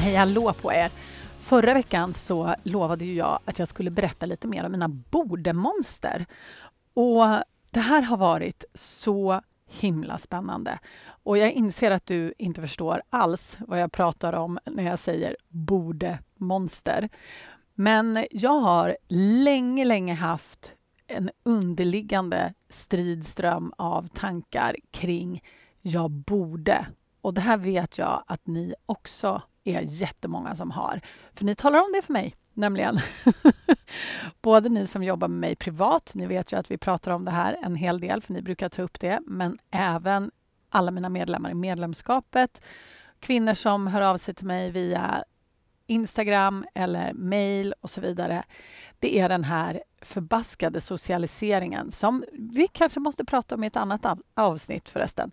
[0.00, 0.90] Hej hallå på er!
[1.38, 6.26] Förra veckan så lovade ju jag att jag skulle berätta lite mer om mina bordemonster.
[6.94, 7.24] Och
[7.70, 10.78] det här har varit så himla spännande.
[11.22, 15.36] Och jag inser att du inte förstår alls vad jag pratar om när jag säger
[15.48, 17.08] bordemonster.
[17.74, 18.96] Men jag har
[19.44, 20.72] länge, länge haft
[21.06, 25.42] en underliggande stridström av tankar kring
[25.82, 26.86] jag borde.
[27.20, 29.42] Och det här vet jag att ni också
[29.74, 31.00] är jättemånga som har.
[31.32, 33.00] För ni talar om det för mig, nämligen.
[34.42, 37.30] Både ni som jobbar med mig privat, ni vet ju att vi pratar om det
[37.30, 40.30] här en hel del, för ni brukar ta upp det, men även
[40.68, 42.62] alla mina medlemmar i medlemskapet,
[43.20, 45.24] kvinnor som hör av sig till mig via
[45.86, 48.44] Instagram eller mail och så vidare.
[48.98, 54.06] Det är den här förbaskade socialiseringen som vi kanske måste prata om i ett annat
[54.34, 55.30] avsnitt förresten.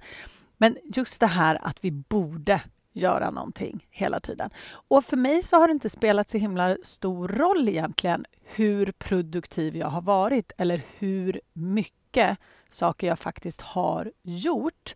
[0.58, 2.61] Men just det här att vi borde
[2.98, 4.50] göra någonting hela tiden.
[4.70, 9.76] Och för mig så har det inte spelat så himla stor roll egentligen hur produktiv
[9.76, 12.38] jag har varit eller hur mycket
[12.70, 14.95] saker jag faktiskt har gjort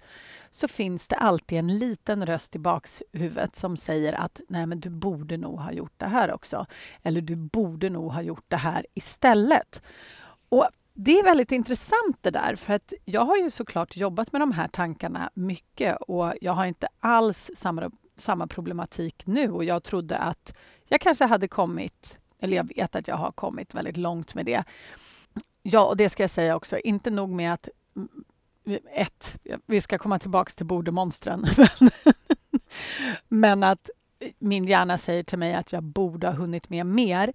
[0.49, 4.89] så finns det alltid en liten röst i bakhuvudet som säger att nej, men du
[4.89, 6.65] borde nog ha gjort det här också.
[7.03, 9.81] Eller du borde nog ha gjort det här istället.
[10.49, 14.41] Och det är väldigt intressant det där, för att jag har ju såklart jobbat med
[14.41, 19.83] de här tankarna mycket och jag har inte alls samma, samma problematik nu och jag
[19.83, 24.35] trodde att jag kanske hade kommit, eller jag vet att jag har kommit väldigt långt
[24.35, 24.63] med det.
[25.63, 27.69] Ja, och det ska jag säga också, inte nog med att
[28.91, 31.45] ett, vi ska komma tillbaka till bordemonstren,
[33.27, 33.89] men att
[34.39, 37.33] min hjärna säger till mig att jag borde ha hunnit med mer.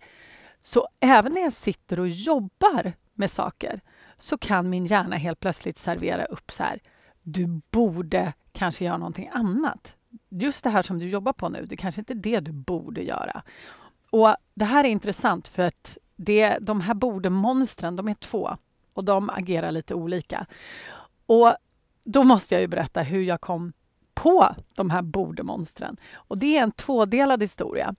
[0.62, 3.80] Så även när jag sitter och jobbar med saker
[4.18, 6.80] så kan min hjärna helt plötsligt servera upp så här.
[7.22, 9.94] Du borde kanske göra någonting annat.
[10.28, 13.02] Just det här som du jobbar på nu, det kanske inte är det du borde
[13.02, 13.42] göra.
[14.10, 18.56] Och Det här är intressant för att det, de här borde-monstren, de är två
[18.92, 20.46] och de agerar lite olika.
[21.26, 21.54] Och
[22.04, 23.72] då måste jag ju berätta hur jag kom
[24.16, 25.96] på de här bordemonstren.
[26.14, 27.94] Och det är en tvådelad historia.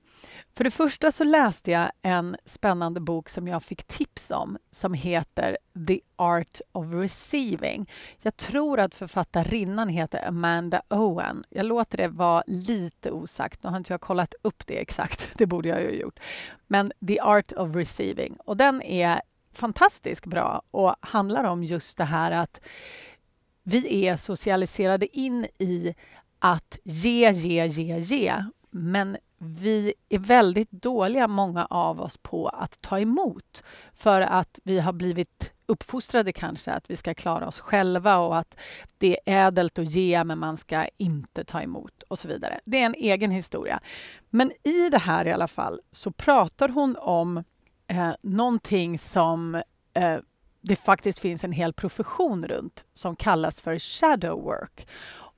[0.54, 4.94] För det första så läste jag en spännande bok som jag fick tips om som
[4.94, 5.58] heter
[5.88, 7.90] The Art of Receiving.
[8.22, 11.44] Jag tror att författarinnan heter Amanda Owen.
[11.50, 13.64] Jag låter det vara lite osagt.
[13.64, 15.30] Nu har inte jag kollat upp det exakt.
[15.38, 16.20] Det borde jag ju ha gjort.
[16.68, 18.38] Men The Art of Receiving.
[18.46, 19.22] Och den är
[19.54, 22.62] fantastiskt bra och handlar om just det här att
[23.70, 25.96] vi är socialiserade in i
[26.40, 28.44] att ge, ge, ge, ge.
[28.70, 33.64] Men vi är väldigt dåliga, många av oss, på att ta emot.
[33.96, 38.58] För att vi har blivit uppfostrade kanske att vi ska klara oss själva och att
[38.98, 42.60] det är ädelt att ge, men man ska inte ta emot och så vidare.
[42.66, 43.80] Det är en egen historia.
[44.30, 47.44] Men i det här i alla fall så pratar hon om
[47.88, 49.62] eh, någonting som
[49.94, 50.18] eh,
[50.68, 54.88] det faktiskt finns en hel profession runt som kallas för shadow work.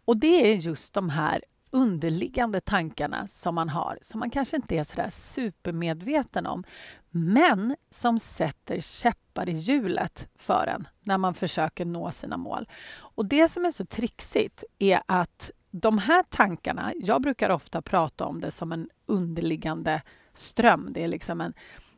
[0.06, 1.42] Och det är just de här
[1.72, 6.64] underliggande tankarna som man har, som man kanske inte är så där supermedveten om,
[7.10, 12.68] men som sätter käppar i hjulet för en när man försöker nå sina mål.
[12.92, 18.26] Och det som är så trixigt är att de här tankarna, jag brukar ofta prata
[18.26, 20.02] om det som en underliggande
[20.34, 20.90] ström.
[20.94, 21.54] Det är liksom en,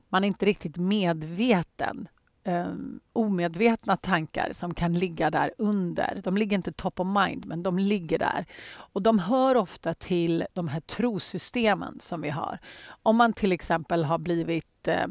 [0.09, 2.07] man är inte riktigt medveten
[2.43, 6.21] um, omedvetna tankar som kan ligga där under.
[6.23, 8.45] De ligger inte top of mind, men de ligger där.
[8.71, 12.59] Och de hör ofta till de här trosystemen som vi har.
[13.03, 15.07] Om man till exempel har blivit eh,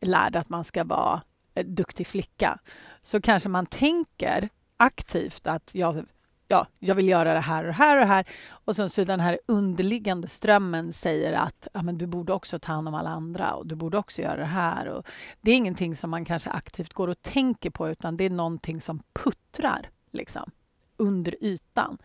[0.00, 1.22] lärd att man ska vara
[1.54, 2.58] en duktig flicka
[3.02, 6.04] så kanske man tänker aktivt att jag
[6.50, 8.24] ja, jag vill göra det här och det här och det här.
[8.50, 12.72] Och sen så den här underliggande strömmen säger att ja, men du borde också ta
[12.72, 14.88] hand om alla andra och du borde också göra det här.
[14.88, 15.06] Och
[15.40, 18.80] det är ingenting som man kanske aktivt går och tänker på utan det är någonting
[18.80, 20.50] som puttrar liksom,
[20.96, 21.98] under ytan.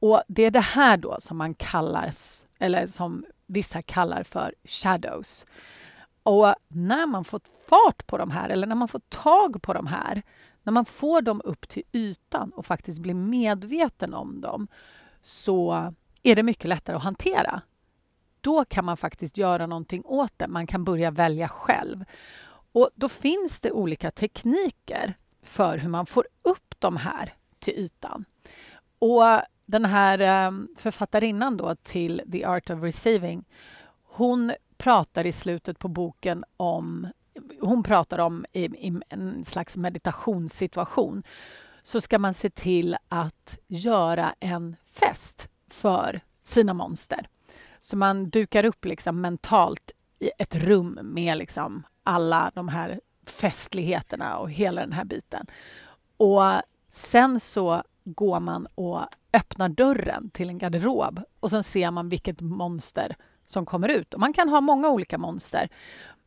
[0.00, 2.12] Och det är det här då som man kallar,
[2.58, 5.46] eller som vissa kallar för shadows.
[6.22, 9.86] Och när man får fart på de här, eller när man får tag på de
[9.86, 10.22] här
[10.62, 14.68] när man får dem upp till ytan och faktiskt blir medveten om dem
[15.22, 15.92] så
[16.22, 17.62] är det mycket lättare att hantera.
[18.40, 20.48] då kan man faktiskt göra någonting åt det.
[20.48, 22.04] Man kan börja välja själv.
[22.72, 28.24] Och då finns det olika tekniker för hur man får upp de här till ytan.
[28.98, 29.22] Och
[29.66, 33.44] den här ehm, författarinnan då till The Art of Receiving,
[34.02, 37.08] hon pratar i slutet på boken om
[37.60, 41.22] hon pratar om i, i en slags meditationssituation
[41.82, 47.28] så ska man se till att göra en fest för sina monster.
[47.80, 54.38] Så man dukar upp liksom mentalt i ett rum med liksom alla de här festligheterna
[54.38, 55.46] och hela den här biten.
[56.16, 56.42] Och
[56.88, 59.00] sen så går man och
[59.32, 64.14] öppnar dörren till en garderob och så ser man vilket monster som kommer ut.
[64.14, 65.68] Och man kan ha många olika monster.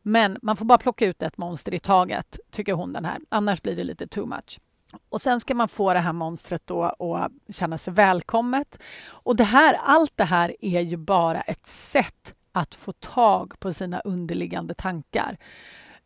[0.08, 3.18] Men man får bara plocka ut ett monster i taget, tycker hon den här.
[3.28, 4.60] Annars blir det lite too much.
[5.08, 8.78] Och sen ska man få det här monstret då att känna sig välkommet.
[9.06, 13.72] Och det här, allt det här är ju bara ett sätt att få tag på
[13.72, 15.36] sina underliggande tankar.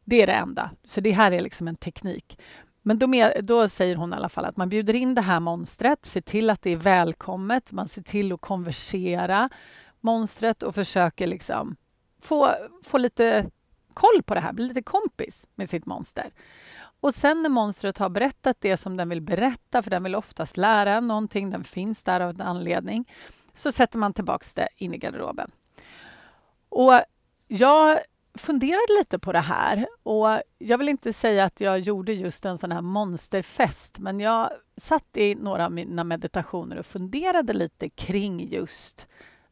[0.04, 0.70] Det är det enda.
[0.84, 2.38] Så det här är liksom en teknik.
[2.82, 5.40] Men då, med, då, säger hon i alla fall att man bjuder in det här
[5.40, 9.48] monstret, ser till att det är välkommet, man ser till att konversera
[10.00, 11.76] monstret och försöker liksom
[12.22, 13.50] få, få lite
[14.00, 16.30] koll på det här, bli lite kompis med sitt monster.
[17.00, 20.56] Och sen när monstret har berättat det som den vill berätta, för den vill oftast
[20.56, 23.08] lära en någonting, den finns där av en anledning,
[23.54, 25.50] så sätter man tillbaka det in i garderoben.
[26.68, 27.00] Och
[27.48, 27.98] jag
[28.34, 32.58] funderade lite på det här och jag vill inte säga att jag gjorde just en
[32.58, 38.48] sån här monsterfest, men jag satt i några av mina meditationer och funderade lite kring
[38.48, 39.08] just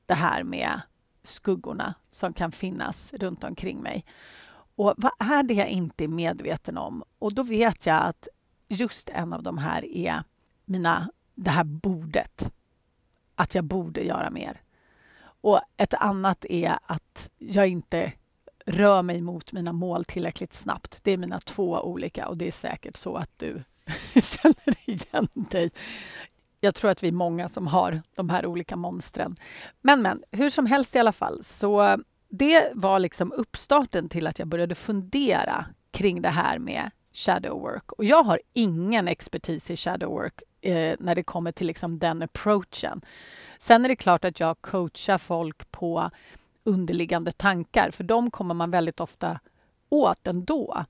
[0.06, 0.80] det här med
[1.22, 4.04] skuggorna som kan finnas runt omkring mig.
[4.78, 7.04] Och vad är det jag inte är medveten om?
[7.19, 8.28] Och då vet jag att
[8.69, 10.22] just en av de här är
[10.64, 12.52] mina, det här bordet.
[13.34, 14.60] Att jag borde göra mer.
[15.20, 18.12] Och ett annat är att jag inte
[18.66, 20.98] rör mig mot mina mål tillräckligt snabbt.
[21.02, 23.62] Det är mina två olika och det är säkert så att du
[24.20, 25.70] känner igen dig.
[26.60, 29.36] Jag tror att vi är många som har de här olika monstren.
[29.81, 31.98] Men, men, hur som helst i alla fall, så
[32.28, 37.92] det var liksom uppstarten till att jag började fundera kring det här med shadow work.
[37.92, 42.22] Och jag har ingen expertis i shadow work eh, när det kommer till liksom den
[42.22, 43.00] approachen.
[43.58, 46.10] Sen är det klart att jag coachar folk på
[46.64, 49.40] underliggande tankar, för de kommer man väldigt ofta
[49.88, 50.84] åt ändå.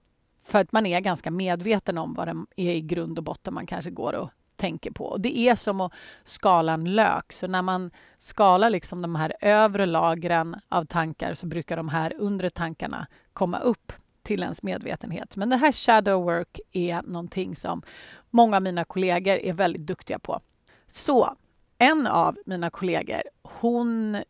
[0.45, 3.67] För att man är ganska medveten om vad det är i grund och botten man
[3.67, 5.05] kanske går och tänker på.
[5.05, 5.93] Och det är som att
[6.25, 7.33] skala en lök.
[7.33, 12.15] Så när man skalar liksom de här övre lagren av tankar så brukar de här
[12.19, 15.37] undre tankarna komma upp till ens medvetenhet.
[15.37, 17.83] Men det här shadow work är någonting som
[18.31, 20.41] många av mina kollegor är väldigt duktiga på.
[20.89, 21.37] Så
[21.79, 24.23] en av mina kollegor, hon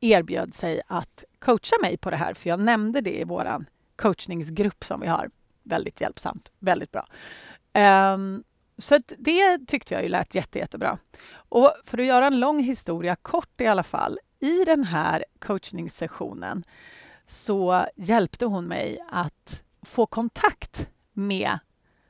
[0.00, 3.64] erbjöd sig att coacha mig på det här, för jag nämnde det i vår
[3.96, 5.30] coachningsgrupp som vi har.
[5.62, 7.06] Väldigt hjälpsamt, väldigt bra.
[8.14, 8.44] Um,
[8.78, 10.98] så det tyckte jag ju lät jätte, jättebra.
[11.34, 14.18] Och för att göra en lång historia kort i alla fall.
[14.40, 16.64] I den här coachningssessionen
[17.26, 21.58] så hjälpte hon mig att få kontakt med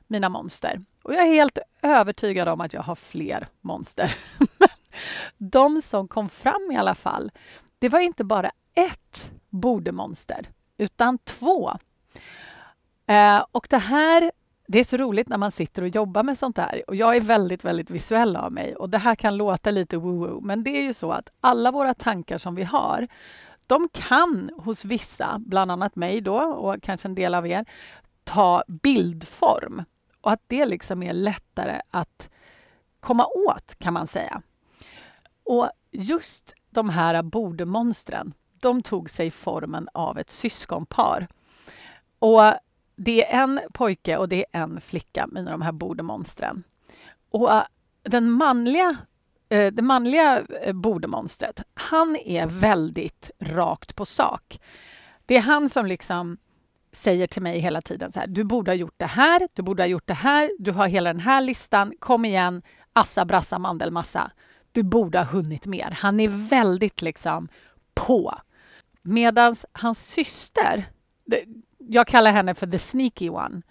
[0.07, 0.81] mina monster.
[1.03, 4.15] Och jag är helt övertygad om att jag har fler monster.
[5.37, 7.31] De som kom fram i alla fall,
[7.79, 11.71] det var inte bara ett bordemonster, utan två.
[13.07, 14.31] Eh, och det här
[14.67, 16.83] det är så roligt när man sitter och jobbar med sånt här.
[16.87, 18.75] Och jag är väldigt, väldigt visuell av mig.
[18.75, 21.93] Och det här kan låta lite woo-woo, men det är ju så att alla våra
[21.93, 23.07] tankar som vi har,
[23.67, 27.65] de kan hos vissa, bland annat mig då och kanske en del av er,
[28.23, 29.83] ta bildform.
[30.21, 32.29] Och att det liksom är lättare att
[32.99, 34.41] komma åt, kan man säga.
[35.43, 41.27] Och just de här bordemonstren, de tog sig formen av ett syskonpar.
[42.19, 42.53] Och
[42.95, 46.63] det är en pojke och det är en flicka, mina de här bordemonstren.
[47.29, 47.63] Och äh,
[48.03, 48.97] den manliga,
[49.49, 54.59] eh, det manliga eh, bordemonstret, han är väldigt rakt på sak.
[55.25, 56.37] Det är han som liksom
[56.91, 59.83] säger till mig hela tiden så här, du borde ha gjort det här, du borde
[59.83, 62.61] ha gjort det här, du har hela den här listan, kom igen,
[62.93, 64.31] assa, brassa, mandelmassa.
[64.71, 65.91] Du borde ha hunnit mer.
[65.91, 67.47] Han är väldigt liksom
[67.93, 68.39] på.
[69.01, 70.85] Medan hans syster,
[71.87, 73.61] jag kallar henne för the sneaky one.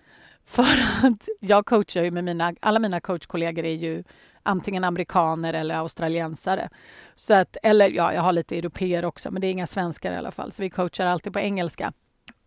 [0.44, 4.04] För att jag coachar ju med mina, alla mina coachkollegor är ju
[4.42, 6.68] antingen amerikaner eller australiensare.
[7.14, 10.16] Så att, eller ja, jag har lite europeer också, men det är inga svenskar i
[10.16, 10.52] alla fall.
[10.52, 11.92] Så vi coachar alltid på engelska.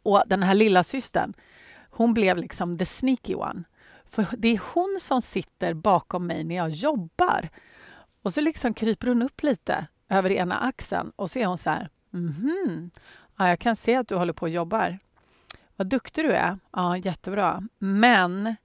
[0.03, 1.33] Och den här lilla systern,
[1.89, 3.63] hon blev liksom the sneaky one.
[4.05, 7.49] För det är hon som sitter bakom mig när jag jobbar.
[8.21, 11.69] Och så liksom kryper hon upp lite över ena axeln och så är hon så
[11.69, 12.91] här, Mhm.
[13.37, 14.99] Ja, jag kan se att du håller på och jobbar.
[15.77, 16.59] Vad duktig du är.
[16.71, 17.63] Ja, jättebra.
[17.79, 18.55] Men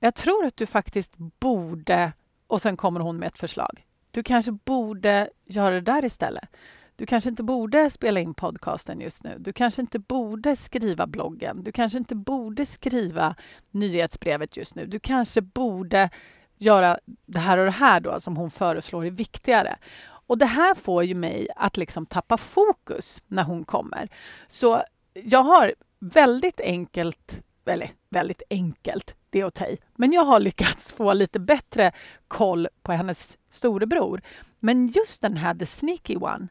[0.00, 2.12] jag tror att du faktiskt borde...
[2.46, 3.86] Och sen kommer hon med ett förslag.
[4.10, 6.48] Du kanske borde göra det där istället.
[6.96, 9.36] Du kanske inte borde spela in podcasten just nu.
[9.38, 11.62] Du kanske inte borde skriva bloggen.
[11.64, 13.34] Du kanske inte borde skriva
[13.70, 14.86] nyhetsbrevet just nu.
[14.86, 16.10] Du kanske borde
[16.56, 19.76] göra det här och det här då som hon föreslår är viktigare.
[20.02, 24.08] Och det här får ju mig att liksom tappa fokus när hon kommer.
[24.48, 24.82] Så
[25.14, 30.40] jag har väldigt enkelt, eller väldigt enkelt, det är att ta i, men jag har
[30.40, 31.92] lyckats få lite bättre
[32.28, 34.20] koll på hennes storebror.
[34.58, 36.48] Men just den här the sneaky one,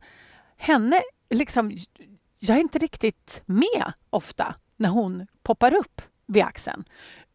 [0.58, 1.78] henne, liksom,
[2.40, 6.84] jag är inte riktigt med ofta när hon poppar upp vid axeln.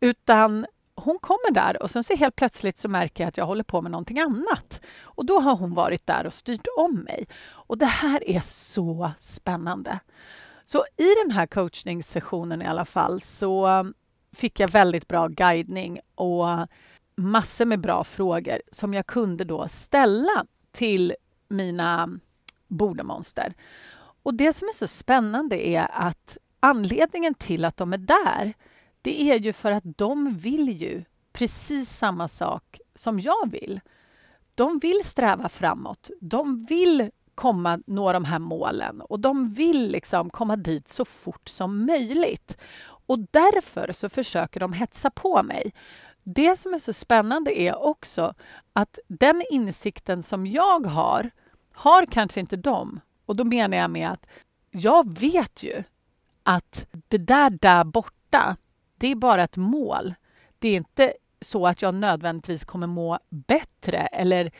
[0.00, 3.64] Utan hon kommer där och sen så helt plötsligt så märker jag att jag håller
[3.64, 4.80] på med någonting annat.
[5.00, 7.26] Och då har hon varit där och styrt om mig.
[7.44, 10.00] Och det här är så spännande.
[10.64, 13.94] Så i den här coachningssessionen i alla fall så um,
[14.32, 16.46] fick jag väldigt bra guidning och
[17.16, 21.14] massor med bra frågor som jag kunde då ställa till
[21.48, 22.20] mina um,
[22.68, 23.54] bordemonster.
[24.22, 28.54] Och det som är så spännande är att anledningen till att de är där
[29.02, 33.80] det är ju för att de vill ju precis samma sak som jag vill.
[34.54, 36.10] De vill sträva framåt.
[36.20, 41.48] De vill komma nå de här målen och de vill liksom komma dit så fort
[41.48, 42.58] som möjligt.
[43.06, 45.72] Och därför så försöker de hetsa på mig.
[46.22, 48.34] Det som är så spännande är också
[48.72, 51.30] att den insikten som jag har,
[51.72, 53.00] har kanske inte de.
[53.26, 54.26] Och då menar jag med att
[54.70, 55.82] jag vet ju
[56.42, 58.56] att det där där borta,
[58.96, 60.14] det är bara ett mål.
[60.58, 64.50] Det är inte så att jag nödvändigtvis kommer må bättre eller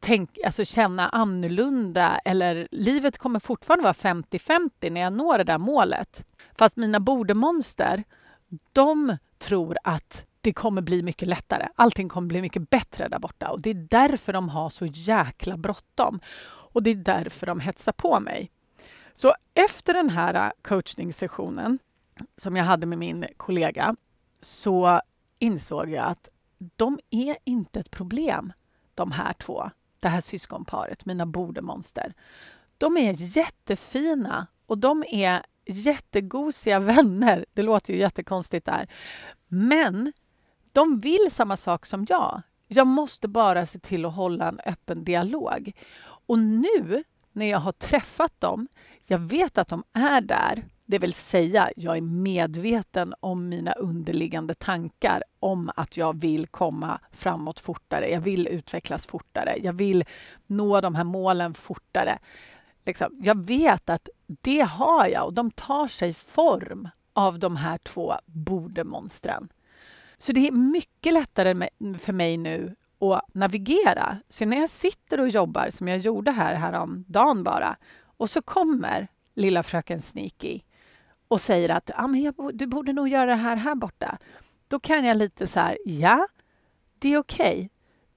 [0.00, 5.58] tänk, alltså känna annorlunda eller livet kommer fortfarande vara 50-50 när jag når det där
[5.58, 6.26] målet.
[6.58, 8.04] Fast mina bordemonster,
[8.72, 11.68] de tror att det kommer bli mycket lättare.
[11.74, 15.56] Allting kommer bli mycket bättre där borta och det är därför de har så jäkla
[15.56, 16.20] bråttom.
[16.72, 18.50] Och det är därför de hetsar på mig.
[19.14, 21.78] Så efter den här äh, coachningssessionen
[22.36, 23.96] som jag hade med min kollega
[24.40, 25.00] så
[25.38, 26.28] insåg jag att
[26.76, 28.52] de är inte ett problem,
[28.94, 29.70] de här två.
[30.00, 32.14] Det här syskonparet, mina bordemonster.
[32.78, 37.46] De är jättefina och de är jättegosiga vänner.
[37.52, 38.88] Det låter ju jättekonstigt där.
[39.48, 40.12] Men
[40.72, 42.42] de vill samma sak som jag.
[42.66, 45.72] Jag måste bara se till att hålla en öppen dialog.
[46.02, 48.68] Och nu när jag har träffat dem,
[49.06, 54.54] jag vet att de är där det vill säga, jag är medveten om mina underliggande
[54.54, 58.10] tankar om att jag vill komma framåt fortare.
[58.10, 59.56] Jag vill utvecklas fortare.
[59.62, 60.04] Jag vill
[60.46, 62.18] nå de här målen fortare.
[62.84, 67.78] Liksom, jag vet att det har jag och de tar sig form av de här
[67.78, 69.48] två bordemonstren.
[70.18, 71.68] Så det är mycket lättare
[71.98, 74.18] för mig nu att navigera.
[74.28, 77.76] Så när jag sitter och jobbar, som jag gjorde här häromdagen bara,
[78.16, 80.60] och så kommer lilla fröken Sneaky
[81.30, 84.18] och säger att ah, men jag, du borde nog göra det här här borta.
[84.68, 86.26] Då kan jag lite så här, ja,
[86.98, 87.54] det är okej.
[87.54, 87.68] Okay.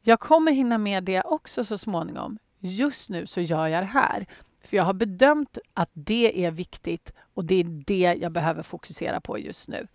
[0.02, 2.38] Jag kommer hinna med det också så småningom.
[2.60, 4.26] Just nu så gör jag det här.
[4.64, 9.22] För jag har bedömt att det är viktigt och det är det jag behöver fokusera
[9.22, 9.88] på just nu.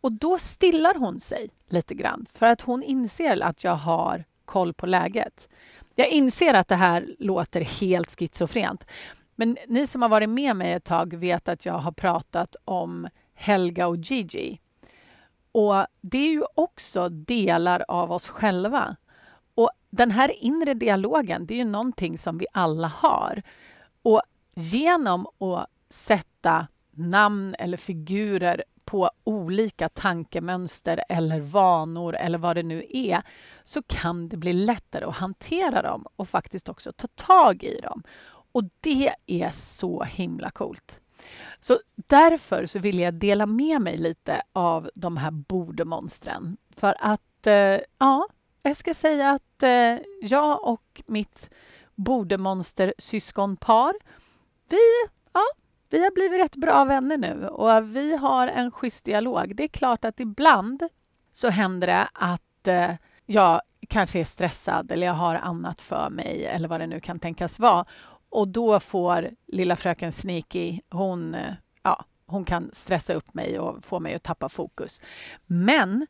[0.00, 4.72] Och då stillar hon sig lite grann för att hon inser att jag har koll
[4.74, 5.48] på läget.
[5.94, 8.84] Jag inser att det här låter helt schizofrent.
[9.40, 13.08] Men ni som har varit med mig ett tag vet att jag har pratat om
[13.34, 14.60] Helga och Gigi.
[15.52, 18.96] Och det är ju också delar av oss själva.
[19.54, 23.42] Och den här inre dialogen, det är ju någonting som vi alla har.
[24.02, 24.22] Och
[24.54, 32.86] genom att sätta namn eller figurer på olika tankemönster eller vanor eller vad det nu
[32.90, 33.22] är
[33.64, 38.02] så kan det bli lättare att hantera dem och faktiskt också ta tag i dem.
[38.52, 41.00] Och det är så himla coolt.
[41.60, 46.56] Så därför så vill jag dela med mig lite av de här bordemonstren.
[46.76, 48.28] För att, eh, ja,
[48.62, 51.50] jag ska säga att eh, jag och mitt
[51.94, 53.94] bordemonster syskonpar,
[54.68, 54.78] vi,
[55.32, 55.44] ja,
[55.90, 59.56] vi har blivit rätt bra vänner nu och vi har en schysst dialog.
[59.56, 60.82] Det är klart att ibland
[61.32, 62.90] så händer det att eh,
[63.26, 67.18] jag kanske är stressad eller jag har annat för mig eller vad det nu kan
[67.18, 67.86] tänkas vara.
[68.30, 73.84] Och då får lilla fröken Sneaky, hon, eh, ja, hon kan stressa upp mig och
[73.84, 75.00] få mig att tappa fokus.
[75.46, 76.06] Men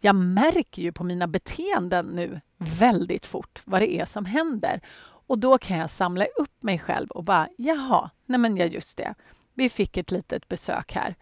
[0.00, 4.80] jag märker ju på mina beteenden nu väldigt fort vad det är som händer.
[5.26, 8.96] Och då kan jag samla upp mig själv och bara, jaha, nej men ja just
[8.96, 9.14] det.
[9.54, 11.14] Vi fick ett litet besök här.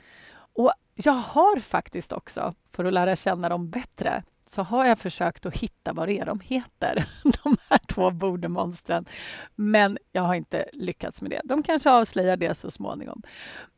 [0.53, 5.47] Och jag har faktiskt också, för att lära känna dem bättre, så har jag försökt
[5.47, 7.09] att hitta vad det är de heter,
[7.45, 9.07] de här två bordemonstren.
[9.55, 11.41] Men jag har inte lyckats med det.
[11.45, 13.23] De kanske avslöjar det så småningom.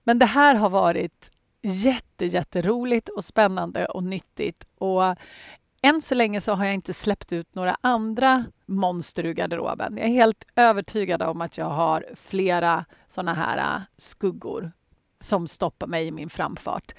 [0.04, 1.30] Men det här har varit
[1.62, 4.64] jätte, jätteroligt och spännande och nyttigt.
[4.78, 5.16] Och
[5.82, 9.96] än så länge så har jag inte släppt ut några andra monster ur garderoben.
[9.96, 14.72] Jag är helt övertygad om att jag har flera såna här äh, skuggor
[15.20, 16.94] som stoppar mig i min framfart.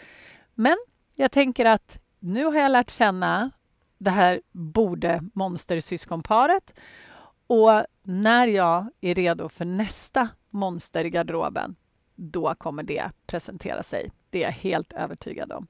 [0.53, 0.77] Men
[1.15, 3.51] jag tänker att nu har jag lärt känna
[4.03, 6.79] det här borde monstersyskonparet
[7.47, 11.75] och när jag är redo för nästa monster i garderoben,
[12.15, 14.11] då kommer det presentera sig.
[14.29, 15.67] Det är jag helt övertygad om.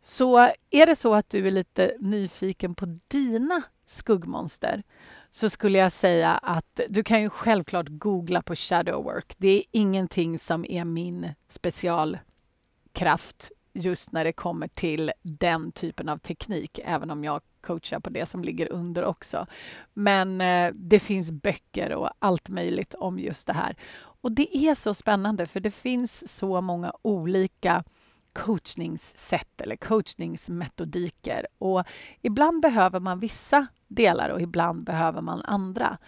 [0.00, 0.38] Så
[0.70, 4.82] är det så att du är lite nyfiken på dina skuggmonster
[5.30, 9.34] så skulle jag säga att du kan ju självklart googla på shadow work.
[9.38, 16.18] Det är ingenting som är min specialkraft just när det kommer till den typen av
[16.18, 19.46] teknik, även om jag coachar på det som ligger under också.
[19.94, 23.76] Men eh, det finns böcker och allt möjligt om just det här.
[24.20, 27.84] Och det är så spännande, för det finns så många olika
[28.32, 31.46] coachningssätt eller coachningsmetodiker.
[31.58, 31.84] Och
[32.22, 35.98] ibland behöver man vissa delar och ibland behöver man andra.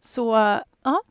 [0.00, 1.02] Så ja,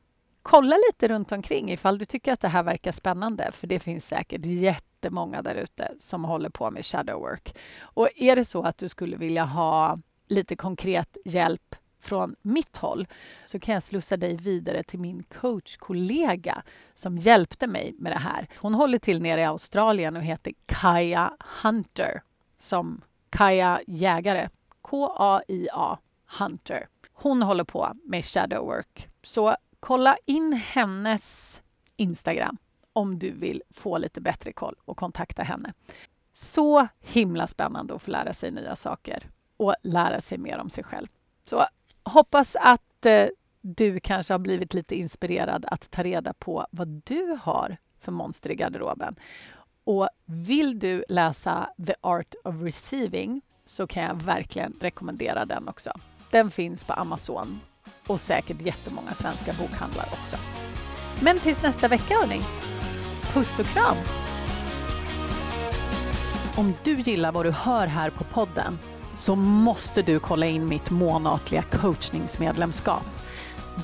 [0.49, 4.07] kolla lite runt omkring ifall du tycker att det här verkar spännande, för det finns
[4.07, 7.55] säkert jättemånga där ute som håller på med shadow work.
[7.81, 13.07] Och är det så att du skulle vilja ha lite konkret hjälp från mitt håll
[13.45, 16.63] så kan jag slussa dig vidare till min coachkollega
[16.95, 18.47] som hjälpte mig med det här.
[18.57, 22.21] Hon håller till nere i Australien och heter Kaya Hunter
[22.57, 24.49] som Kaya Jägare.
[24.81, 25.97] K-A-I-A
[26.39, 26.87] Hunter.
[27.13, 29.09] Hon håller på med shadow work.
[29.23, 29.55] Så
[29.87, 31.61] kolla in hennes
[31.95, 32.57] Instagram
[32.93, 35.73] om du vill få lite bättre koll och kontakta henne.
[36.33, 40.83] Så himla spännande att få lära sig nya saker och lära sig mer om sig
[40.83, 41.07] själv.
[41.49, 41.65] Så
[42.03, 43.27] hoppas att eh,
[43.61, 48.51] du kanske har blivit lite inspirerad att ta reda på vad du har för monster
[48.51, 49.15] i garderoben.
[49.83, 55.91] Och vill du läsa The Art of Receiving så kan jag verkligen rekommendera den också.
[56.31, 57.59] Den finns på Amazon
[58.07, 60.35] och säkert jättemånga svenska bokhandlar också.
[61.19, 62.41] Men tills nästa vecka, hörni.
[63.33, 63.97] Puss och kram!
[66.55, 68.79] Om du gillar vad du hör här på podden
[69.15, 73.03] så måste du kolla in mitt månatliga coachningsmedlemskap.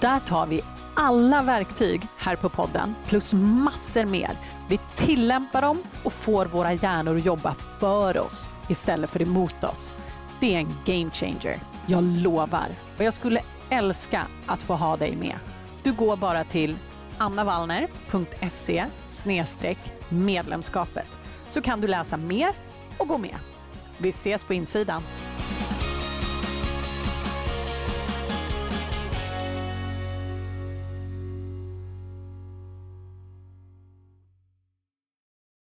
[0.01, 0.61] Där tar vi
[0.93, 4.37] alla verktyg här på podden plus massor mer.
[4.69, 9.93] Vi tillämpar dem och får våra hjärnor att jobba för oss istället för emot oss.
[10.39, 11.59] Det är en game changer.
[11.85, 12.67] Jag lovar.
[12.97, 13.41] Och jag skulle
[13.73, 15.35] älska att få ha dig med.
[15.83, 16.77] Du går bara till
[17.17, 18.85] annavallner.se
[20.09, 21.07] medlemskapet
[21.49, 22.49] så kan du läsa mer
[22.97, 23.35] och gå med.
[23.97, 25.03] Vi ses på insidan.